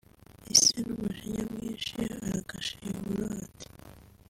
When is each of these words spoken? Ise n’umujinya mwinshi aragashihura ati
Ise 0.53 0.77
n’umujinya 0.85 1.43
mwinshi 1.51 1.97
aragashihura 2.15 3.25
ati 3.45 3.67